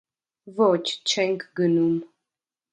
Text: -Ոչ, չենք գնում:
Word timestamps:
-Ոչ, 0.61 0.87
չենք 1.13 1.47
գնում: 1.61 1.95